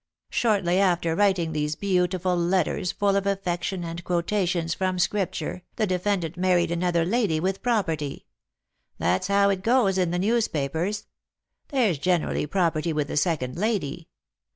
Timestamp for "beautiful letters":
1.75-2.91